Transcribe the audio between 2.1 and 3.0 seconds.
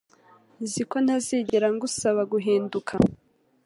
guhinduka